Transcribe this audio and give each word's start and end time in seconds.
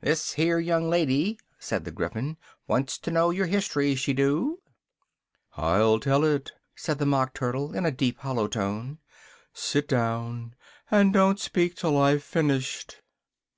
"This 0.00 0.32
here 0.32 0.58
young 0.58 0.88
lady" 0.88 1.38
said 1.58 1.84
the 1.84 1.90
Gryphon, 1.90 2.38
"wants 2.66 2.96
for 2.96 3.04
to 3.04 3.10
know 3.10 3.28
your 3.28 3.44
history, 3.44 3.94
she 3.94 4.14
do." 4.14 4.62
"I'll 5.58 6.00
tell 6.00 6.24
it," 6.24 6.52
said 6.74 6.96
the 6.96 7.04
Mock 7.04 7.34
Turtle, 7.34 7.74
in 7.74 7.84
a 7.84 7.90
deep 7.90 8.20
hollow 8.20 8.48
tone, 8.48 8.96
"sit 9.52 9.86
down, 9.86 10.54
and 10.90 11.12
don't 11.12 11.38
speak 11.38 11.74
till 11.76 11.98
I've 11.98 12.22
finished." 12.22 13.02